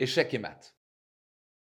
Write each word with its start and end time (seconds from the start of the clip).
Échec 0.00 0.32
et 0.32 0.38
maths. 0.38 0.74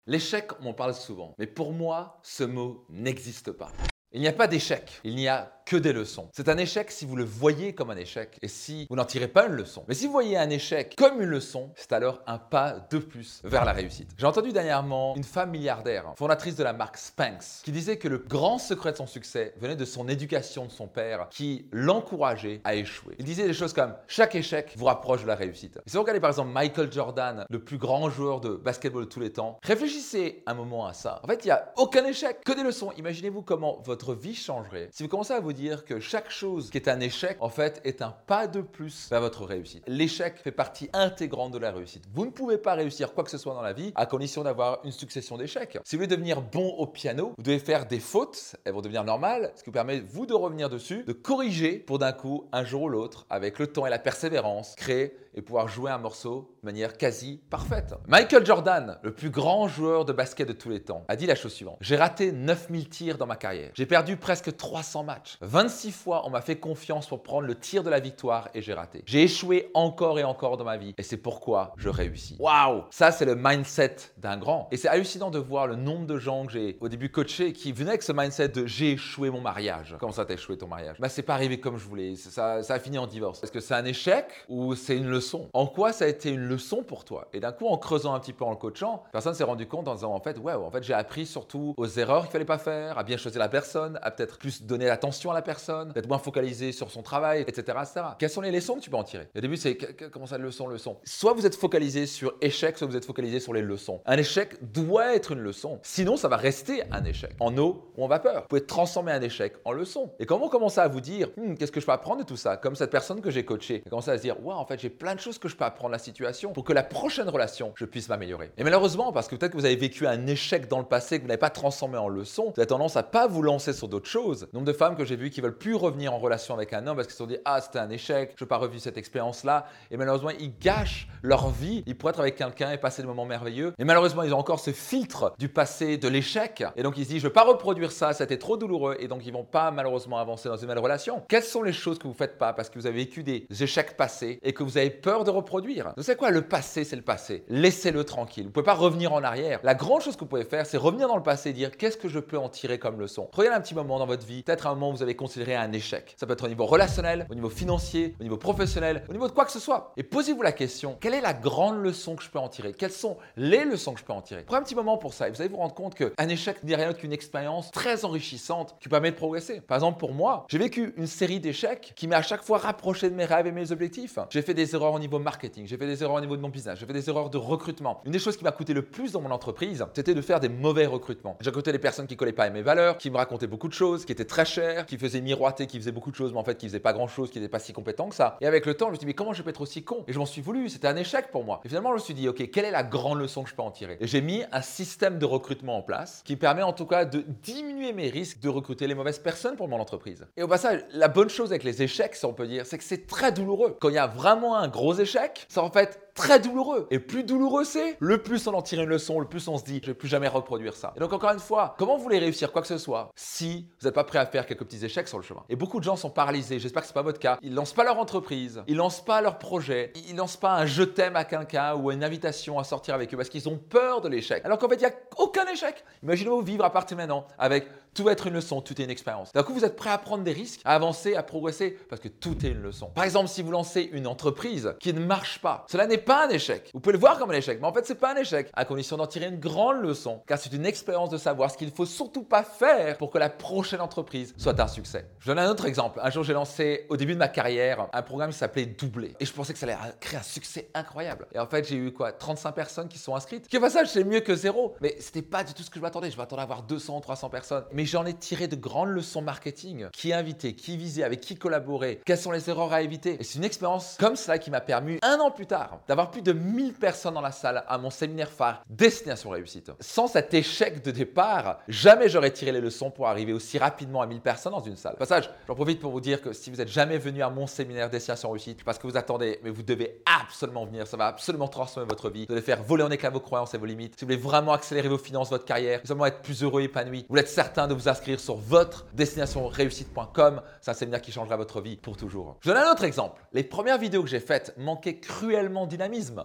L'échec, 0.07 0.53
on 0.61 0.67
en 0.67 0.73
parle 0.73 0.95
souvent, 0.95 1.35
mais 1.37 1.49
pour 1.49 1.73
moi, 1.73 2.21
ce 2.23 2.45
mot 2.45 2.87
n'existe 2.89 3.51
pas. 3.51 3.73
Il 4.13 4.21
n'y 4.21 4.29
a 4.29 4.33
pas 4.33 4.47
d'échec, 4.47 5.01
il 5.03 5.17
n'y 5.17 5.27
a 5.27 5.60
que 5.71 5.77
des 5.77 5.93
leçons. 5.93 6.29
C'est 6.33 6.49
un 6.49 6.59
échec 6.59 6.91
si 6.91 7.07
vous 7.07 7.15
le 7.15 7.23
voyez 7.23 7.77
comme 7.77 7.91
un 7.91 7.97
échec 7.97 8.41
et 8.43 8.49
si 8.49 8.89
vous 8.91 8.97
n'en 8.97 9.05
tirez 9.05 9.29
pas 9.29 9.47
une 9.47 9.53
leçon. 9.53 9.85
Mais 9.87 9.95
si 9.95 10.07
vous 10.07 10.11
voyez 10.11 10.37
un 10.37 10.51
échec 10.51 10.97
comme 10.99 11.21
une 11.21 11.29
leçon, 11.29 11.71
c'est 11.77 11.93
alors 11.93 12.23
un 12.27 12.39
pas 12.39 12.89
de 12.91 12.99
plus 12.99 13.41
vers 13.45 13.65
la 13.65 13.71
réussite. 13.71 14.11
J'ai 14.19 14.27
entendu 14.27 14.51
dernièrement 14.51 15.15
une 15.15 15.23
femme 15.23 15.51
milliardaire, 15.51 16.13
fondatrice 16.17 16.57
de 16.57 16.65
la 16.65 16.73
marque 16.73 16.97
Spanx, 16.97 17.63
qui 17.63 17.71
disait 17.71 17.99
que 17.99 18.09
le 18.09 18.19
grand 18.19 18.59
secret 18.59 18.91
de 18.91 18.97
son 18.97 19.07
succès 19.07 19.55
venait 19.59 19.77
de 19.77 19.85
son 19.85 20.09
éducation 20.09 20.65
de 20.65 20.73
son 20.73 20.89
père 20.89 21.29
qui 21.31 21.69
l'encourageait 21.71 22.61
à 22.65 22.75
échouer. 22.75 23.15
Il 23.21 23.25
disait 23.25 23.47
des 23.47 23.55
choses 23.55 23.73
comme 23.73 23.95
chaque 24.09 24.35
échec 24.35 24.75
vous 24.77 24.87
rapproche 24.87 25.23
de 25.23 25.29
la 25.29 25.37
réussite. 25.37 25.79
Si 25.87 25.95
vous 25.95 26.03
regardez 26.03 26.19
par 26.19 26.31
exemple 26.31 26.51
Michael 26.51 26.91
Jordan, 26.91 27.47
le 27.49 27.59
plus 27.61 27.79
grand 27.79 28.11
joueur 28.11 28.41
de 28.41 28.57
basketball 28.57 29.05
de 29.05 29.09
tous 29.09 29.21
les 29.21 29.33
temps, 29.33 29.61
réfléchissez 29.63 30.43
un 30.47 30.55
moment 30.55 30.85
à 30.87 30.95
ça. 30.95 31.21
En 31.23 31.29
fait, 31.29 31.45
il 31.45 31.47
n'y 31.47 31.53
a 31.53 31.73
aucun 31.77 32.05
échec, 32.07 32.43
que 32.45 32.53
des 32.53 32.65
leçons. 32.65 32.91
Imaginez-vous 32.97 33.43
comment 33.43 33.81
votre 33.85 34.01
votre 34.01 34.15
vie 34.15 34.35
changerait 34.35 34.89
si 34.93 35.03
vous 35.03 35.11
commencez 35.11 35.35
à 35.35 35.41
vous 35.41 35.53
dire 35.53 35.60
que 35.69 36.01
chaque 36.01 36.31
chose 36.31 36.71
qui 36.71 36.79
est 36.79 36.89
un 36.89 37.01
échec, 37.01 37.37
en 37.41 37.51
fait, 37.51 37.81
est 37.85 38.03
un 38.03 38.15
pas 38.27 38.47
de 38.47 38.61
plus 38.63 39.09
vers 39.11 39.21
votre 39.21 39.45
réussite. 39.45 39.83
L'échec 39.87 40.39
fait 40.39 40.53
partie 40.53 40.89
intégrante 40.93 41.53
de 41.53 41.59
la 41.59 41.71
réussite. 41.71 42.05
Vous 42.15 42.25
ne 42.25 42.31
pouvez 42.31 42.57
pas 42.57 42.75
réussir 42.75 43.13
quoi 43.13 43.25
que 43.25 43.31
ce 43.31 43.39
soit 43.39 43.55
dans 43.55 43.63
la 43.63 43.75
vie 43.75 43.93
à 43.95 44.07
condition 44.07 44.43
d'avoir 44.43 44.81
une 44.85 44.93
succession 44.93 45.37
d'échecs. 45.37 45.79
Si 45.85 45.97
vous 45.97 46.03
voulez 46.03 46.17
devenir 46.17 46.41
bon 46.41 46.75
au 46.79 46.87
piano, 46.87 47.35
vous 47.37 47.43
devez 47.43 47.59
faire 47.59 47.87
des 47.87 48.01
fautes, 48.01 48.57
elles 48.65 48.73
vont 48.73 48.81
devenir 48.81 49.05
normales, 49.05 49.53
ce 49.55 49.63
qui 49.63 49.67
vous 49.67 49.73
permet, 49.73 50.01
vous, 50.01 50.25
de 50.25 50.35
revenir 50.35 50.71
dessus, 50.71 51.05
de 51.05 51.13
corriger 51.13 51.79
pour 51.79 51.99
d'un 51.99 52.13
coup, 52.13 52.49
un 52.53 52.65
jour 52.65 52.83
ou 52.83 52.89
l'autre, 52.89 53.27
avec 53.29 53.59
le 53.59 53.67
temps 53.67 53.87
et 53.87 53.91
la 53.91 53.99
persévérance, 53.99 54.75
créer 54.77 55.15
et 55.35 55.43
pouvoir 55.43 55.69
jouer 55.69 55.91
un 55.91 55.99
morceau 55.99 56.57
de 56.63 56.67
manière 56.67 56.97
quasi 56.97 57.41
parfaite. 57.51 57.95
Michael 58.07 58.45
Jordan, 58.45 58.99
le 59.03 59.13
plus 59.13 59.31
grand 59.31 59.69
joueur 59.69 60.05
de 60.05 60.13
basket 60.13 60.49
de 60.49 60.53
tous 60.53 60.71
les 60.71 60.81
temps, 60.81 61.05
a 61.09 61.17
dit 61.17 61.27
la 61.27 61.35
chose 61.35 61.53
suivante. 61.53 61.77
J'ai 61.81 61.97
raté 61.97 62.33
9000 62.33 62.89
tirs 62.89 63.19
dans 63.19 63.27
ma 63.27 63.37
carrière. 63.37 63.71
J'ai 63.75 63.87
perdu 63.87 64.17
presque 64.17 64.57
300 64.57 65.05
matchs. 65.05 65.39
26 65.41 65.93
fois, 65.93 66.27
on 66.27 66.31
m'a 66.31 66.41
fait 66.41 66.57
confiance 66.57 67.07
pour 67.07 67.23
prendre 67.23 67.47
le 67.47 67.55
tir 67.55 67.83
de 67.83 67.91
la 67.91 68.01
victoire 68.01 68.49
et 68.55 68.63
j'ai 68.63 68.75
raté. 68.75 69.03
J'ai 69.07 69.23
échoué 69.23 69.71
encore 69.75 70.19
et 70.19 70.25
encore 70.25 70.57
dans 70.57 70.65
ma 70.65 70.77
vie 70.77 70.95
et 70.99 71.03
c'est 71.03 71.17
pourquoi 71.17 71.75
je 71.77 71.89
réussis. 71.89 72.37
Waouh 72.41 72.85
Ça, 72.91 73.13
c'est 73.13 73.25
le 73.25 73.37
mindset 73.37 73.97
d'un 74.19 74.37
grand. 74.37 74.69
Et 74.73 74.77
c'est 74.77 74.89
hallucinant 74.89 75.31
de 75.31 75.39
voir 75.39 75.67
le 75.67 75.77
nombre 75.77 76.07
de 76.07 76.19
gens 76.19 76.47
que 76.47 76.53
j'ai 76.53 76.77
au 76.81 76.89
début 76.89 77.11
coachés 77.11 77.53
qui 77.53 77.73
venaient 77.73 77.91
avec 77.91 78.03
ce 78.03 78.13
mindset 78.13 78.49
de 78.49 78.67
j'ai 78.67 78.93
échoué 78.93 79.31
mon 79.31 79.41
mariage. 79.41 79.97
Comment 80.01 80.13
ça 80.13 80.25
t'as 80.25 80.35
échoué 80.35 80.59
ton 80.59 80.67
mariage? 80.67 80.97
Bah, 80.99 81.09
c'est 81.09 81.23
pas 81.23 81.35
arrivé 81.35 81.61
comme 81.61 81.77
je 81.77 81.87
voulais. 81.87 82.17
Ça, 82.17 82.63
ça 82.63 82.75
a 82.75 82.79
fini 82.79 82.99
en 82.99 83.07
divorce. 83.07 83.43
Est-ce 83.43 83.53
que 83.53 83.61
c'est 83.61 83.75
un 83.75 83.85
échec 83.85 84.27
ou 84.49 84.75
c'est 84.75 84.97
une 84.97 85.09
leçon 85.09 85.20
En 85.53 85.67
quoi 85.67 85.93
ça 85.93 86.05
a 86.05 86.09
été 86.09 86.31
une 86.31 86.47
leçon 86.47 86.83
pour 86.83 87.05
toi? 87.05 87.29
Et 87.33 87.41
d'un 87.41 87.53
coup, 87.53 87.67
en 87.67 87.79
creusant 87.79 88.15
un 88.15 88.21
petit 88.21 88.33
peu 88.33 88.45
en 88.45 88.51
le 88.51 88.57
coachant, 88.57 89.03
personne 89.13 89.35
s'est 89.35 89.45
rendu 89.45 89.67
compte 89.67 89.89
en 89.89 89.95
disant 89.95 90.13
en 90.13 90.21
fait, 90.21 90.39
ouais, 90.39 90.53
en 90.53 90.71
fait, 90.71 90.83
j'ai 90.83 90.95
appris 90.95 91.27
surtout 91.27 91.75
aux 91.77 91.87
erreurs 91.87 92.23
qu'il 92.23 92.33
fallait 92.33 92.45
pas 92.45 92.59
faire, 92.59 92.99
à 92.99 93.05
bien 93.05 93.17
choisir 93.17 93.41
la 93.41 93.49
personne, 93.49 93.99
à 94.03 94.11
peut-être 94.11 94.39
plus 94.39 94.63
donner 94.63 94.87
l'attention 94.87 95.31
à 95.31 95.35
la 95.35 95.43
personne, 95.43 95.93
d'être 95.93 96.09
moins 96.09 96.19
focalisé 96.19 96.73
sur 96.73 96.91
son 96.91 97.03
travail, 97.03 97.45
etc., 97.47 97.79
etc. 97.83 98.07
Quelles 98.19 98.31
sont 98.31 98.41
les 98.41 98.51
leçons 98.51 98.75
que 98.77 98.81
tu 98.81 98.91
peux 98.91 98.97
en 98.97 99.05
tirer? 99.05 99.29
Au 99.37 99.41
début, 99.41 99.57
c'est 99.57 99.77
comment 100.11 100.27
ça, 100.27 100.39
leçon, 100.39 100.67
leçon? 100.67 100.99
Soit 101.05 101.33
vous 101.33 101.47
êtes 101.47 101.57
focalisé 101.57 102.07
sur 102.07 102.35
échec, 102.41 102.79
soit 102.79 102.87
vous 102.87 102.97
êtes 102.97 103.05
focalisé 103.05 103.41
sur 103.41 103.53
les 103.53 103.63
leçons. 103.63 104.01
Un 104.07 104.17
échec 104.17 104.57
doit 104.73 105.15
être 105.15 105.33
une 105.33 105.41
leçon. 105.41 105.79
Sinon, 105.83 106.17
ça 106.17 106.29
va 106.29 106.37
rester 106.37 106.83
un 106.91 107.05
échec. 107.05 107.33
En 107.41 107.57
eau 107.59 107.91
ou 107.97 108.05
en 108.05 108.09
vapeur. 108.09 108.43
Vous 108.43 108.49
pouvez 108.49 108.67
transformer 108.67 109.13
un 109.13 109.23
échec 109.23 109.55
en 109.65 109.73
leçon. 109.73 110.13
Et 110.19 110.27
comment 110.27 110.49
commencer 110.49 110.81
à 110.81 110.89
vous 110.89 111.01
dire, 111.01 111.29
hmm, 111.37 111.55
qu'est-ce 111.55 111.73
que 111.73 111.81
je 111.81 111.87
peux 111.87 111.93
apprendre 111.93 112.23
de 112.23 112.27
tout 112.27 112.37
ça? 112.37 112.57
Comme 112.57 112.75
cette 112.75 112.91
personne 112.91 113.21
que 113.21 113.31
j'ai 113.31 113.45
coachée. 113.45 113.83
Commencer 113.89 114.11
à 114.11 114.17
se 114.17 114.23
dire, 114.23 114.45
ouais, 114.45 114.55
en 114.55 114.65
fait, 114.65 114.81
j'ai 114.81 114.91
plein 114.91 115.10
de 115.15 115.21
choses 115.21 115.39
que 115.39 115.49
je 115.49 115.57
peux 115.57 115.65
apprendre 115.65 115.91
de 115.91 115.95
la 115.95 115.99
situation 115.99 116.53
pour 116.53 116.65
que 116.65 116.73
la 116.73 116.83
prochaine 116.83 117.29
relation, 117.29 117.73
je 117.77 117.85
puisse 117.85 118.09
m'améliorer. 118.09 118.51
Et 118.59 118.65
malheureusement, 118.65 119.13
parce 119.13 119.29
que 119.29 119.37
peut-être 119.37 119.53
que 119.53 119.57
vous 119.57 119.65
avez 119.65 119.77
vécu 119.77 120.07
un 120.07 120.27
échec 120.27 120.69
dans 120.69 120.79
le 120.79 120.85
passé 120.85 121.19
que 121.19 121.23
vous 121.23 121.29
n'avez 121.29 121.39
pas 121.39 121.51
transformé 121.51 121.99
en 121.99 122.09
leçon, 122.09 122.53
vous 122.55 122.61
avez 122.61 122.67
tendance 122.67 122.97
à 122.97 123.03
pas 123.03 123.27
vous 123.27 123.43
lancer 123.43 123.73
sur 123.73 123.89
d'autres 123.89 124.09
choses. 124.09 124.49
Nombre 124.53 124.67
de 124.67 124.73
femmes 124.73 124.97
que 124.97 125.05
j'ai 125.05 125.17
vues 125.17 125.31
qui 125.31 125.41
veulent 125.41 125.57
plus 125.57 125.75
revenir 125.75 126.13
en 126.13 126.19
relation 126.19 126.55
avec 126.55 126.73
un 126.73 126.87
homme 126.87 126.97
parce 126.97 127.07
qu'ils 127.07 127.15
se 127.15 127.19
sont 127.19 127.27
dit 127.27 127.39
ah 127.45 127.61
c'était 127.61 127.79
un 127.79 127.91
échec, 127.91 128.35
je 128.37 128.45
n'ai 128.45 128.49
pas 128.49 128.57
revu 128.57 128.79
cette 128.79 128.99
expérience 128.99 129.45
là. 129.45 129.67
Et 129.91 129.97
malheureusement 129.97 130.31
ils 130.31 130.57
gâchent 130.59 131.09
leur 131.23 131.51
vie. 131.51 131.83
Ils 131.87 131.97
pourraient 131.97 132.11
être 132.11 132.21
avec 132.21 132.37
quelqu'un 132.37 132.73
et 132.73 132.79
passer 132.79 133.03
des 133.03 133.09
moments 133.09 133.25
merveilleux. 133.25 133.75
Et 133.79 133.85
malheureusement 133.85 134.23
ils 134.23 134.35
ont 134.35 134.39
encore 134.39 134.61
ce 134.61 134.73
filtre 134.73 135.35
du 135.39 135.49
passé 135.49 135.97
de 135.99 136.09
l'échec. 136.09 136.65
Et 136.77 136.83
donc 136.83 136.97
ils 136.99 137.05
se 137.05 137.11
disent 137.11 137.23
je 137.23 137.27
veux 137.27 137.33
pas 137.33 137.45
reproduire 137.45 137.93
ça, 137.93 138.13
c'était 138.13 138.39
trop 138.39 138.57
douloureux. 138.57 138.97
Et 139.01 139.09
donc 139.09 139.23
ils 139.25 139.33
vont 139.33 139.45
pas 139.45 139.71
malheureusement 139.71 140.19
avancer 140.19 140.49
dans 140.49 140.57
une 140.57 140.69
belle 140.69 140.79
relation. 140.79 141.23
Quelles 141.29 141.43
sont 141.43 141.63
les 141.63 141.73
choses 141.73 141.99
que 141.99 142.07
vous 142.07 142.15
faites 142.15 142.39
pas 142.39 142.53
parce 142.53 142.71
que 142.71 142.79
vous 142.79 142.87
avez 142.87 142.99
vécu 142.99 143.23
des 143.23 143.47
échecs 143.61 143.97
passés 143.97 144.39
et 144.43 144.53
que 144.53 144.63
vous 144.63 144.77
avez 144.77 144.91
peur 145.01 145.25
de 145.25 145.31
reproduire 145.31 145.93
Vous 145.97 146.03
savez 146.03 146.17
quoi 146.17 146.31
Le 146.31 146.43
passé 146.43 146.85
c'est 146.85 146.97
le 146.97 147.03
passé. 147.03 147.45
Laissez-le 147.49 148.05
tranquille. 148.05 148.47
Vous 148.47 148.51
pouvez 148.51 148.65
pas 148.65 148.75
revenir 148.75 149.13
en 149.13 149.23
arrière. 149.23 149.61
La 149.63 149.75
grande 149.75 150.03
chose 150.03 150.15
que 150.15 150.21
vous 150.21 150.27
pouvez 150.27 150.45
faire 150.45 150.67
c'est 150.67 150.77
revenir 150.77 151.09
dans 151.09 151.17
le 151.17 151.23
passé 151.23 151.51
et 151.51 151.53
dire 151.53 151.77
qu'est-ce 151.77 151.97
que 151.97 152.09
je 152.09 152.19
peux 152.19 152.39
en 152.39 152.49
tirer 152.49 152.79
comme 152.79 153.01
leçon? 153.01 153.29
Regardez 153.33 153.57
un 153.57 153.61
petit 153.61 153.75
moment 153.75 153.99
dans 153.99 154.07
votre 154.07 154.27
vie, 154.27 154.43
peut-être 154.43 154.67
un 154.67 154.75
moment 154.75 154.91
où 154.91 154.93
vous 154.93 155.03
avez 155.03 155.17
considéré 155.17 155.55
un 155.55 155.73
échec. 155.73 156.15
Ça 156.19 156.27
peut 156.27 156.33
être 156.33 156.45
au 156.45 156.49
niveau 156.49 156.67
relationnel, 156.67 157.27
au 157.31 157.35
niveau 157.35 157.49
financier, 157.51 158.15
au 158.21 158.23
niveau 158.23 158.37
professionnel, 158.37 159.05
au 159.09 159.13
niveau 159.13 159.29
de 159.29 159.33
quoi 159.33 159.45
que 159.45 159.53
ce 159.53 159.59
soit. 159.61 159.93
Et 159.97 160.03
posez-vous 160.03 160.43
la 160.43 160.53
question, 160.53 160.97
quelle 161.01 161.15
est 161.15 161.21
la 161.21 161.33
grande 161.35 161.83
leçon 161.83 162.17
que 162.17 162.23
je 162.23 162.31
peux 162.31 162.39
en 162.39 162.49
tirer? 162.49 162.73
Quelles 162.73 162.93
sont 162.93 163.17
les 163.37 163.65
leçons 163.65 163.95
que 163.95 164.01
je 164.01 164.05
peux 164.05 164.13
en 164.13 164.23
tirer? 164.23 164.43
Prenez 164.45 164.61
un 164.61 164.65
petit 164.65 164.75
moment 164.75 164.99
pour 164.99 165.15
ça 165.15 165.29
et 165.29 165.31
vous 165.31 165.41
allez 165.41 165.51
vous 165.51 165.57
rendre 165.57 165.75
compte 165.75 165.95
qu'un 165.95 166.29
échec 166.29 166.63
n'est 166.65 166.75
rien 166.77 166.93
qu'une 166.93 167.13
expérience 167.13 167.71
très 167.71 168.05
enrichissante 168.05 168.77
qui 168.81 168.89
permet 168.89 169.11
de 169.11 169.17
progresser. 169.17 169.61
Par 169.61 169.77
exemple, 169.77 169.99
pour 169.99 170.13
moi, 170.13 170.47
j'ai 170.49 170.59
vécu 170.59 170.95
une 170.97 171.07
série 171.07 171.41
d'échecs 171.41 171.93
qui 171.97 172.09
m'a 172.09 172.17
à 172.17 172.23
chaque 172.23 172.43
fois 172.43 172.59
rapproché 172.59 173.11
de 173.11 173.15
mes 173.15 173.25
rêves 173.25 173.47
et 173.47 173.53
mes 173.53 173.73
objectifs. 173.73 174.19
J'ai 174.31 174.43
fait 174.43 174.55
des 174.55 174.75
erreurs 174.75 174.90
au 174.95 174.99
niveau 174.99 175.19
marketing, 175.19 175.67
j'ai 175.67 175.77
fait 175.77 175.87
des 175.87 176.03
erreurs 176.03 176.17
au 176.17 176.21
niveau 176.21 176.37
de 176.37 176.43
mon 176.43 176.49
business, 176.49 176.79
j'ai 176.79 176.87
fait 176.87 176.93
des 176.93 177.09
erreurs 177.09 177.31
de 177.31 177.39
recrutement. 177.39 178.01
Une 178.05 178.13
des 178.13 178.19
choses 178.19 178.37
qui 178.37 178.45
m'a 178.45 178.53
coûté 178.53 178.75
le 178.75 178.83
plus 178.83 179.13
dans 179.13 179.21
mon 179.21 179.31
entreprise, 179.31 179.85
c'était 179.95 180.15
de 180.15 180.21
faire 180.21 180.41
des 180.41 180.49
mauvais 180.49 180.87
recrutements. 180.87 181.37
J'ai 181.41 181.51
recruté 181.51 181.73
des 181.73 181.79
personnes 181.79 182.07
qui 182.07 182.17
collaient 182.17 182.33
pas 182.33 182.45
à 182.45 182.51
mes 182.51 182.63
valeurs, 182.63 182.99
qui 182.99 183.11
me 183.11 183.17
racontaient 183.17 183.47
beaucoup 183.47 183.69
de 183.69 183.73
choses, 183.73 184.05
qui 184.05 184.13
étaient 184.13 184.25
très 184.25 184.45
chères, 184.45 184.87
qui 184.87 184.99
faisaient 184.99 185.21
miroiter, 185.21 185.67
qui 185.67 185.79
faisaient 185.79 185.93
beaucoup 185.93 186.11
de 186.11 186.17
choses, 186.17 186.33
mais 186.33 186.39
en 186.39 186.45
fait 186.45 186.57
qui 186.57 186.67
faisaient 186.67 186.81
pas 186.81 186.93
grand 186.93 187.09
chose, 187.09 187.31
qui 187.31 187.39
n'étaient 187.39 187.51
pas 187.51 187.59
si 187.59 187.73
compétents 187.73 188.09
que 188.09 188.15
ça. 188.15 188.37
Et 188.41 188.47
avec 188.47 188.67
le 188.67 188.75
temps, 188.75 188.87
je 188.87 188.91
me 188.91 188.95
suis 188.97 189.01
dit, 189.01 189.07
mais 189.07 189.15
comment 189.15 189.33
je 189.33 189.43
peux 189.43 189.51
être 189.51 189.61
aussi 189.61 189.83
con? 189.83 190.05
Et 190.09 190.13
je 190.13 190.19
m'en 190.19 190.27
suis 190.27 190.43
voulu, 190.43 190.69
c'était 190.69 190.89
un 190.89 190.97
échec 190.97 191.31
pour 191.31 191.45
moi. 191.45 191.61
Et 191.65 191.69
finalement, 191.69 191.91
je 191.91 191.95
me 191.95 192.01
suis 192.01 192.15
dit, 192.15 192.29
ok, 192.29 192.51
quelle 192.51 192.65
est 192.65 192.71
la 192.71 192.83
grande 192.83 193.19
leçon 193.19 193.43
que 193.43 193.51
je 193.51 193.55
peux 193.55 193.63
en 193.63 193.71
tirer? 193.71 193.99
Et 194.01 194.07
j'ai 194.07 194.21
mis 194.21 194.43
un 194.53 194.63
système 194.63 195.19
de 195.19 195.27
recrutement 195.27 195.77
en 195.77 195.83
place 195.83 196.23
qui 196.25 196.37
permet 196.37 196.63
en 196.63 196.73
tout 196.73 196.87
cas 196.87 197.05
de 197.05 197.25
diminuer 197.43 197.93
mes 197.93 198.09
risques 198.09 198.41
de 198.41 198.49
recruter 198.49 198.87
les 198.87 198.95
mauvaises 198.95 199.19
personnes 199.19 199.57
pour 199.57 199.69
mon 199.69 199.79
entreprise. 199.79 200.27
Et 200.37 200.43
au 200.43 200.49
passage, 200.49 200.85
la 200.93 201.09
bonne 201.09 201.29
chose 201.29 201.51
avec 201.51 201.65
les 201.65 201.83
échecs, 201.83 202.15
si 202.15 202.25
on 202.25 202.33
peut 202.33 202.47
dire, 202.47 202.67
c'est 202.67 202.79
que 202.79 202.85
c'est 202.85 203.07
très 203.07 203.33
douloureux. 203.33 203.77
Quand 203.81 203.89
il 203.89 203.95
y 203.95 203.99
a 203.99 204.07
vraiment 204.07 204.57
un 204.57 204.69
gros 204.81 204.95
échec, 204.99 205.47
c'est 205.49 205.61
en 205.61 205.71
fait 205.71 206.01
très 206.21 206.41
douloureux. 206.41 206.87
Et 206.91 206.99
plus 206.99 207.25
douloureux 207.25 207.65
c'est, 207.65 207.97
le 207.99 208.19
plus 208.19 208.47
on 208.47 208.55
en 208.55 208.63
tire 208.63 208.81
une 208.81 208.89
leçon, 208.89 209.21
le 209.21 209.27
plus 209.27 209.47
on 209.49 209.59
se 209.59 209.65
dit, 209.65 209.81
je 209.83 209.89
vais 209.89 209.95
plus 209.95 210.09
jamais 210.09 210.29
reproduire 210.29 210.75
ça. 210.75 210.93
Et 210.97 211.01
donc 211.01 211.13
encore 211.13 211.31
une 211.31 211.39
fois, 211.39 211.75
comment 211.79 211.97
vous 211.97 212.03
voulez 212.03 212.19
réussir 212.19 212.53
quoi 212.53 212.63
que 212.63 212.69
ce 212.69 212.79
soit 212.79 213.11
si 213.17 213.69
vous 213.81 213.87
n'êtes 213.87 213.95
pas 213.95 214.05
prêt 214.05 214.19
à 214.19 214.27
faire 214.27 214.47
quelques 214.47 214.65
petits 214.65 214.85
échecs 214.85 215.09
sur 215.09 215.19
le 215.19 215.25
chemin? 215.25 215.43
Et 215.49 215.57
beaucoup 215.57 215.79
de 215.79 215.85
gens 215.85 215.97
sont 215.97 216.11
paralysés, 216.11 216.59
j'espère 216.59 216.83
que 216.83 216.89
ce 216.89 216.93
n'est 216.93 216.95
pas 216.95 217.03
votre 217.03 217.19
cas. 217.19 217.39
Ils 217.43 217.55
lancent 217.55 217.73
pas 217.73 217.85
leur 217.85 217.99
entreprise, 217.99 218.63
ils 218.67 218.77
lancent 218.77 219.05
pas 219.05 219.21
leur 219.21 219.39
projet, 219.39 219.93
ils 220.09 220.17
lancent 220.17 220.37
pas 220.37 220.55
un 220.55 220.67
je 220.67 220.83
t'aime 220.83 221.17
à 221.17 221.25
quelqu'un 221.25 221.75
ou 221.75 221.91
une 221.91 222.05
invitation 222.05 222.59
à 222.59 222.65
sortir 222.65 222.95
avec 222.95 223.13
eux 223.13 223.17
parce 223.17 223.29
qu'ils 223.29 223.49
ont 223.49 223.59
peur 223.59 224.01
de 224.01 224.09
l'échec. 224.09 224.45
Alors 224.45 224.59
qu'en 224.59 224.69
fait, 224.69 224.77
il 224.77 224.81
n'y 224.81 224.87
a 224.87 224.95
aucun 225.19 225.47
échec. 225.47 225.85
Imaginez-vous 226.03 226.43
vivre 226.43 226.65
à 226.65 226.71
partir 226.71 226.97
maintenant 226.97 227.27
avec 227.39 227.67
tout 227.95 228.05
va 228.05 228.13
être 228.13 228.27
une 228.27 228.35
leçon, 228.35 228.61
tout 228.61 228.81
est 228.81 228.85
une 228.85 228.91
expérience. 228.91 229.33
D'un 229.33 229.43
coup, 229.43 229.53
vous 229.53 229.65
êtes 229.65 229.77
prêt 229.77 229.91
à 229.91 229.99
prendre 229.99 230.23
des 230.23 230.33
risques, 230.33 230.61
à 230.65 230.75
avancer, 230.75 231.17
à 231.17 231.23
progresser, 231.23 231.77
parce 231.89 232.01
que 232.01 232.09
tout 232.09 232.47
est 232.47 232.51
une 232.51 232.63
leçon. 232.63 232.87
Par 232.95 233.05
exemple, 233.05 233.29
si 233.29 233.43
vous 233.43 233.51
lancez 233.51 233.89
une 233.93 234.07
entreprise 234.07 234.75
qui 234.79 234.95
ne 234.95 235.01
marche 235.01 235.41
pas, 235.41 235.65
cela 235.69 235.87
n'est 235.87 235.99
un 236.19 236.29
échec. 236.29 236.71
Vous 236.75 236.81
pouvez 236.81 236.93
le 236.93 236.99
voir 236.99 237.19
comme 237.19 237.31
un 237.31 237.35
échec, 237.35 237.59
mais 237.61 237.67
en 237.67 237.73
fait, 237.73 237.87
c'est 237.87 237.95
pas 237.95 238.15
un 238.15 238.17
échec, 238.17 238.51
à 238.55 238.65
condition 238.65 238.97
d'en 238.97 239.07
tirer 239.07 239.27
une 239.27 239.39
grande 239.41 239.83
leçon, 239.83 240.23
car 240.27 240.39
c'est 240.39 240.53
une 240.53 240.67
expérience 240.67 241.11
de 241.11 241.19
savoir 241.19 241.51
ce 241.51 241.57
qu'il 241.57 241.71
faut 241.71 241.87
surtout 241.87 242.23
pas 242.23 242.43
faire 242.43 242.97
pour 242.99 243.11
que 243.11 243.19
la 243.19 243.31
prochaine 243.31 243.81
entreprise 243.81 244.35
soit 244.37 244.59
un 244.61 244.69
succès. 244.69 245.07
Je 245.21 245.27
donne 245.27 245.39
un 245.39 245.51
autre 245.51 245.67
exemple. 245.67 246.01
Un 246.03 246.11
jour, 246.11 246.25
j'ai 246.25 246.33
lancé 246.33 246.87
au 246.89 246.97
début 246.97 247.15
de 247.15 247.19
ma 247.19 247.29
carrière 247.29 247.89
un 247.93 248.03
programme 248.03 248.31
qui 248.31 248.39
s'appelait 248.39 248.67
Doubler, 248.67 249.15
et 249.21 249.25
je 249.25 249.33
pensais 249.33 249.53
que 249.53 249.59
ça 249.59 249.67
allait 249.67 249.77
créer 250.01 250.19
un 250.19 250.23
succès 250.23 250.71
incroyable. 250.75 251.27
Et 251.35 251.39
en 251.39 251.47
fait, 251.47 251.67
j'ai 251.67 251.77
eu 251.77 251.93
quoi 251.93 252.13
35 252.13 252.53
personnes 252.53 252.89
qui 252.89 252.99
sont 252.99 253.15
inscrites. 253.15 253.47
Au 253.55 253.61
passage, 253.61 253.89
c'est 253.89 254.05
mieux 254.05 254.21
que 254.21 254.35
zéro, 254.35 254.75
mais 254.81 254.97
c'était 255.01 255.23
pas 255.23 255.45
du 255.45 255.53
tout 255.53 255.63
ce 255.63 255.71
que 255.71 255.77
je 255.77 255.83
m'attendais. 255.83 256.11
Je 256.11 256.17
m'attendais 256.17 256.41
à 256.41 256.45
avoir 256.45 256.63
200, 256.63 257.01
300 257.01 257.29
personnes, 257.29 257.65
mais 257.73 257.85
j'en 257.85 258.07
ai 258.07 258.15
tiré 258.15 258.49
de 258.49 258.57
grandes 258.57 258.89
leçons 258.89 259.21
marketing. 259.21 259.89
Qui 259.93 260.13
inviter, 260.13 260.55
qui 260.55 260.77
viser, 260.77 261.05
avec 261.05 261.21
qui 261.21 261.37
collaborer, 261.37 262.01
quelles 262.05 262.19
sont 262.19 262.31
les 262.31 262.49
erreurs 262.49 262.73
à 262.73 262.83
éviter? 262.83 263.17
Et 263.21 263.25
c'est 263.25 263.39
une 263.39 263.45
expérience 263.45 263.97
comme 263.99 264.17
cela 264.17 264.39
qui 264.39 264.51
m'a 264.51 264.61
permis, 264.61 264.99
un 265.03 265.19
an 265.21 265.31
plus 265.31 265.47
tard, 265.47 265.81
d'avoir 265.89 266.00
plus 266.07 266.23
de 266.23 266.33
1000 266.33 266.75
personnes 266.75 267.15
dans 267.15 267.21
la 267.21 267.33
salle 267.33 267.65
à 267.67 267.79
mon 267.79 267.91
séminaire 267.91 268.31
phare 268.31 268.63
Destination 268.69 269.31
Réussite. 269.31 269.73
Sans 269.81 270.07
cet 270.07 270.33
échec 270.35 270.83
de 270.85 270.91
départ, 270.91 271.59
jamais 271.69 272.09
j'aurais 272.09 272.31
tiré 272.31 272.53
les 272.53 272.61
leçons 272.61 272.91
pour 272.91 273.09
arriver 273.09 273.33
aussi 273.33 273.59
rapidement 273.59 274.01
à 274.01 274.07
1000 274.07 274.21
personnes 274.21 274.53
dans 274.53 274.61
une 274.61 274.77
salle. 274.77 274.97
Passage, 274.97 275.31
j'en 275.49 275.55
profite 275.55 275.81
pour 275.81 275.91
vous 275.91 276.01
dire 276.01 276.23
que 276.23 276.33
si 276.33 276.51
vous 276.51 276.57
n'êtes 276.57 276.69
jamais 276.69 276.99
venu 276.99 277.23
à 277.23 277.31
mon 277.31 277.47
séminaire 277.47 277.91
Destination 277.91 278.31
Réussite, 278.31 278.65
parce 278.65 278.79
que 278.79 278.87
vous 278.87 278.97
attendez, 278.97 279.41
mais 279.43 279.51
vous 279.51 279.63
devez 279.63 280.03
absolument 280.07 280.65
venir, 280.65 280.87
ça 280.87 280.97
va 280.97 281.07
absolument 281.09 281.49
transformer 281.49 281.89
votre 281.89 282.09
vie, 282.11 282.27
vous 282.27 282.33
allez 282.33 282.43
faire 282.43 282.63
voler 282.63 282.85
en 282.85 282.91
éclats 282.91 283.11
vos 283.11 283.21
croyances 283.21 283.53
et 283.55 283.59
vos 283.59 283.67
limites. 283.67 283.99
Si 283.99 284.05
vous 284.05 284.11
voulez 284.11 284.23
vraiment 284.23 284.53
accélérer 284.53 284.89
vos 284.89 284.99
finances, 284.99 285.31
votre 285.31 285.45
carrière, 285.45 285.81
vraiment 285.85 286.07
être 286.07 286.23
plus 286.23 286.43
heureux 286.43 286.63
et 286.63 286.65
épanoui, 286.65 287.07
vous 287.09 287.19
êtes 287.19 287.29
certain 287.29 287.67
de 287.67 287.75
vous 287.75 287.89
inscrire 287.89 288.21
sur 288.21 288.37
votre 288.37 288.87
destinationreussite.com. 288.95 290.41
C'est 290.61 290.71
un 290.71 290.75
séminaire 290.75 291.03
qui 291.03 291.13
changera 291.13 291.37
votre 291.37 291.61
vie 291.61 291.77
pour 291.77 291.97
toujours. 291.97 292.37
Je 292.41 292.51
donne 292.51 292.59
un 292.59 292.71
autre 292.71 292.85
exemple. 292.85 293.21
Les 293.33 293.45
premières 293.45 293.79
vidéos 293.79 294.03
que 294.03 294.09
j'ai 294.09 294.21
faites 294.21 294.55
manquaient 294.57 294.99
cruellement 294.99 295.67
d'identité 295.67 295.80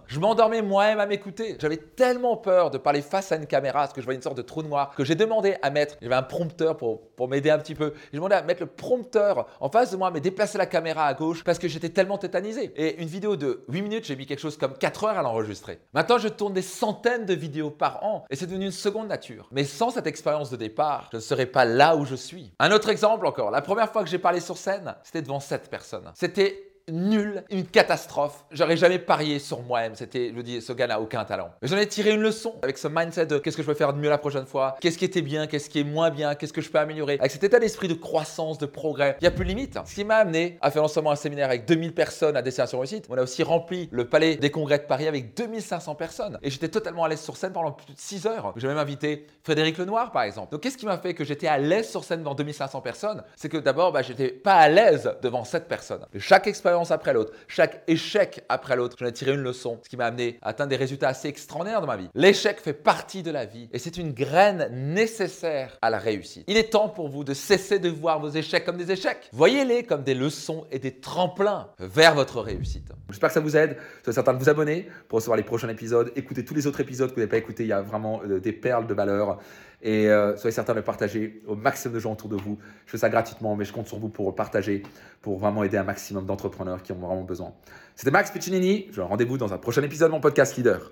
Je 0.06 0.20
m'endormais 0.20 0.62
moi-même 0.62 1.00
à 1.00 1.06
m'écouter. 1.06 1.56
J'avais 1.60 1.76
tellement 1.76 2.36
peur 2.36 2.70
de 2.70 2.78
parler 2.78 3.02
face 3.02 3.32
à 3.32 3.36
une 3.36 3.46
caméra, 3.46 3.80
parce 3.80 3.92
que 3.92 4.00
je 4.00 4.04
voyais 4.04 4.16
une 4.16 4.22
sorte 4.22 4.36
de 4.36 4.42
trou 4.42 4.62
noir, 4.62 4.94
que 4.94 5.04
j'ai 5.04 5.14
demandé 5.14 5.56
à 5.62 5.70
mettre, 5.70 5.96
avait 6.02 6.14
un 6.14 6.22
prompteur 6.22 6.76
pour, 6.76 7.08
pour 7.10 7.28
m'aider 7.28 7.50
un 7.50 7.58
petit 7.58 7.74
peu, 7.74 7.94
j'ai 8.12 8.18
demandé 8.18 8.34
à 8.34 8.42
mettre 8.42 8.62
le 8.62 8.66
prompteur 8.66 9.46
en 9.60 9.70
face 9.70 9.90
de 9.92 9.96
moi, 9.96 10.10
mais 10.10 10.20
déplacer 10.20 10.58
la 10.58 10.66
caméra 10.66 11.06
à 11.06 11.14
gauche, 11.14 11.44
parce 11.44 11.58
que 11.58 11.68
j'étais 11.68 11.88
tellement 11.88 12.18
tétanisé. 12.18 12.72
Et 12.76 13.00
une 13.00 13.08
vidéo 13.08 13.36
de 13.36 13.64
8 13.68 13.82
minutes, 13.82 14.04
j'ai 14.04 14.16
mis 14.16 14.26
quelque 14.26 14.40
chose 14.40 14.56
comme 14.58 14.74
4 14.74 15.04
heures 15.04 15.18
à 15.18 15.22
l'enregistrer. 15.22 15.78
Maintenant, 15.94 16.18
je 16.18 16.28
tourne 16.28 16.52
des 16.52 16.62
centaines 16.62 17.24
de 17.24 17.34
vidéos 17.34 17.70
par 17.70 18.04
an, 18.04 18.24
et 18.30 18.36
c'est 18.36 18.46
devenu 18.46 18.66
une 18.66 18.72
seconde 18.72 19.08
nature. 19.08 19.48
Mais 19.52 19.64
sans 19.64 19.90
cette 19.90 20.06
expérience 20.06 20.50
de 20.50 20.56
départ, 20.56 21.08
je 21.12 21.16
ne 21.16 21.22
serais 21.22 21.46
pas 21.46 21.64
là 21.64 21.96
où 21.96 22.04
je 22.04 22.14
suis. 22.14 22.52
Un 22.58 22.72
autre 22.72 22.88
exemple 22.88 23.26
encore, 23.26 23.50
la 23.50 23.62
première 23.62 23.90
fois 23.90 24.02
que 24.04 24.10
j'ai 24.10 24.18
parlé 24.18 24.40
sur 24.40 24.56
scène, 24.56 24.94
c'était 25.02 25.22
devant 25.22 25.40
7 25.40 25.70
personnes. 25.70 26.12
C'était 26.14 26.75
nul, 26.90 27.42
une 27.50 27.66
catastrophe. 27.66 28.44
J'aurais 28.50 28.76
jamais 28.76 28.98
parié 28.98 29.38
sur 29.38 29.62
moi-même. 29.62 29.94
C'était, 29.94 30.32
je 30.34 30.40
dis, 30.40 30.62
ce 30.62 30.72
gars 30.72 30.86
n'a 30.86 31.00
aucun 31.00 31.24
talent. 31.24 31.50
Mais 31.60 31.68
j'en 31.68 31.76
ai 31.76 31.86
tiré 31.86 32.12
une 32.12 32.20
leçon 32.20 32.54
avec 32.62 32.78
ce 32.78 32.88
mindset 32.88 33.26
de 33.26 33.38
qu'est-ce 33.38 33.56
que 33.56 33.62
je 33.62 33.66
peux 33.66 33.74
faire 33.74 33.92
de 33.92 33.98
mieux 33.98 34.08
la 34.08 34.18
prochaine 34.18 34.46
fois, 34.46 34.76
qu'est-ce 34.80 34.98
qui 34.98 35.04
était 35.04 35.22
bien, 35.22 35.46
qu'est-ce 35.46 35.68
qui 35.68 35.80
est 35.80 35.84
moins 35.84 36.10
bien, 36.10 36.34
qu'est-ce 36.34 36.52
que 36.52 36.60
je 36.60 36.70
peux 36.70 36.78
améliorer. 36.78 37.16
Avec 37.18 37.32
cet 37.32 37.42
état 37.44 37.58
d'esprit 37.58 37.88
de 37.88 37.94
croissance, 37.94 38.58
de 38.58 38.66
progrès, 38.66 39.16
il 39.20 39.24
n'y 39.24 39.28
a 39.28 39.30
plus 39.32 39.44
de 39.44 39.48
limite. 39.48 39.78
Ce 39.84 39.94
qui 39.94 40.04
m'a 40.04 40.16
amené 40.16 40.58
à 40.60 40.70
faire 40.70 40.82
non 40.82 40.88
seulement 40.88 41.10
un 41.10 41.16
séminaire 41.16 41.48
avec 41.48 41.66
2000 41.66 41.92
personnes 41.92 42.36
à 42.36 42.42
Destination 42.42 42.78
Réussite, 42.78 43.06
on 43.08 43.18
a 43.18 43.22
aussi 43.22 43.42
rempli 43.42 43.88
le 43.90 44.08
palais 44.08 44.36
des 44.36 44.50
congrès 44.50 44.78
de 44.78 44.84
Paris 44.84 45.08
avec 45.08 45.36
2500 45.36 45.94
personnes. 45.96 46.38
Et 46.42 46.50
j'étais 46.50 46.68
totalement 46.68 47.04
à 47.04 47.08
l'aise 47.08 47.20
sur 47.20 47.36
scène 47.36 47.52
pendant 47.52 47.72
plus 47.72 47.92
de 47.92 47.98
6 47.98 48.26
heures. 48.26 48.52
J'ai 48.56 48.68
même 48.68 48.78
invité 48.78 49.26
Frédéric 49.42 49.78
Lenoir, 49.78 50.12
par 50.12 50.22
exemple. 50.22 50.52
Donc 50.52 50.62
qu'est-ce 50.62 50.78
qui 50.78 50.86
m'a 50.86 50.98
fait 50.98 51.14
que 51.14 51.24
j'étais 51.24 51.48
à 51.48 51.58
l'aise 51.58 51.88
sur 51.88 52.04
scène 52.04 52.20
devant 52.20 52.34
2500 52.34 52.80
personnes? 52.80 53.22
C'est 53.34 53.48
que 53.48 53.56
d'abord, 53.56 53.92
bah, 53.92 54.02
j'étais 54.02 54.28
pas 54.28 54.54
à 54.54 54.68
l'aise 54.68 55.12
devant 55.22 55.44
cette 55.44 55.66
personne. 55.66 56.00
chaque 56.18 56.46
expérience 56.46 56.75
après 56.84 57.12
l'autre, 57.12 57.32
chaque 57.48 57.82
échec 57.86 58.44
après 58.48 58.76
l'autre, 58.76 58.96
j'en 58.98 59.06
ai 59.06 59.12
tiré 59.12 59.32
une 59.32 59.42
leçon, 59.42 59.80
ce 59.82 59.88
qui 59.88 59.96
m'a 59.96 60.06
amené 60.06 60.38
à 60.42 60.48
atteindre 60.50 60.70
des 60.70 60.76
résultats 60.76 61.08
assez 61.08 61.28
extraordinaires 61.28 61.80
dans 61.80 61.86
ma 61.86 61.96
vie. 61.96 62.08
L'échec 62.14 62.60
fait 62.60 62.72
partie 62.72 63.22
de 63.22 63.30
la 63.30 63.44
vie 63.44 63.68
et 63.72 63.78
c'est 63.78 63.96
une 63.96 64.12
graine 64.12 64.68
nécessaire 64.72 65.78
à 65.82 65.90
la 65.90 65.98
réussite. 65.98 66.44
Il 66.46 66.56
est 66.56 66.70
temps 66.70 66.88
pour 66.88 67.08
vous 67.08 67.24
de 67.24 67.34
cesser 67.34 67.78
de 67.78 67.88
voir 67.88 68.20
vos 68.20 68.30
échecs 68.30 68.64
comme 68.64 68.76
des 68.76 68.90
échecs. 68.90 69.28
Voyez-les 69.32 69.84
comme 69.84 70.02
des 70.02 70.14
leçons 70.14 70.66
et 70.70 70.78
des 70.78 71.00
tremplins 71.00 71.68
vers 71.78 72.14
votre 72.14 72.40
réussite. 72.40 72.88
J'espère 73.10 73.30
que 73.30 73.34
ça 73.34 73.40
vous 73.40 73.56
aide. 73.56 73.76
Soyez 74.02 74.14
certain 74.14 74.34
de 74.34 74.38
vous 74.38 74.48
abonner 74.48 74.88
pour 75.08 75.16
recevoir 75.16 75.36
les 75.36 75.42
prochains 75.42 75.68
épisodes. 75.68 76.12
Écoutez 76.16 76.44
tous 76.44 76.54
les 76.54 76.66
autres 76.66 76.80
épisodes 76.80 77.10
que 77.10 77.14
vous 77.14 77.20
n'avez 77.20 77.30
pas 77.30 77.36
écoutés. 77.36 77.64
Il 77.64 77.68
y 77.68 77.72
a 77.72 77.82
vraiment 77.82 78.20
euh, 78.24 78.40
des 78.40 78.52
perles 78.52 78.86
de 78.86 78.94
valeur. 78.94 79.38
Et 79.86 80.08
euh, 80.08 80.36
soyez 80.36 80.52
certain 80.52 80.74
de 80.74 80.80
partager 80.80 81.40
au 81.46 81.54
maximum 81.54 81.94
de 81.94 82.00
gens 82.00 82.12
autour 82.12 82.28
de 82.28 82.34
vous. 82.34 82.58
Je 82.86 82.90
fais 82.90 82.98
ça 82.98 83.08
gratuitement, 83.08 83.54
mais 83.54 83.64
je 83.64 83.72
compte 83.72 83.86
sur 83.86 84.00
vous 84.00 84.08
pour 84.08 84.26
le 84.26 84.34
partager, 84.34 84.82
pour 85.22 85.38
vraiment 85.38 85.62
aider 85.62 85.76
un 85.76 85.84
maximum 85.84 86.26
d'entrepreneurs 86.26 86.82
qui 86.82 86.90
en 86.90 86.96
ont 86.96 87.06
vraiment 87.06 87.22
besoin. 87.22 87.54
C'était 87.94 88.10
Max 88.10 88.32
Piccinini. 88.32 88.88
Je 88.90 89.00
vous 89.00 89.06
rendez-vous 89.06 89.38
dans 89.38 89.54
un 89.54 89.58
prochain 89.58 89.82
épisode 89.82 90.08
de 90.08 90.14
mon 90.14 90.20
podcast 90.20 90.56
Leader. 90.56 90.90